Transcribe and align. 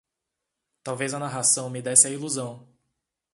Talvez 0.81 1.13
a 1.13 1.19
narração 1.19 1.69
me 1.69 1.79
desse 1.79 2.07
a 2.07 2.09
ilusão 2.09 2.67